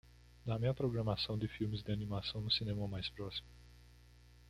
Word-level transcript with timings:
Dá-me 0.43 0.67
a 0.67 0.73
programação 0.73 1.37
de 1.37 1.47
filmes 1.47 1.83
de 1.83 1.91
animação 1.91 2.41
no 2.41 2.49
cinema 2.49 2.87
mais 2.87 3.07
próximo 3.09 3.45